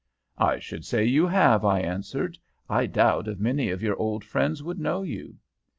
[0.39, 2.39] "'I should say you had,' I answered.
[2.67, 5.35] 'I doubt if many of your old friends would know you.'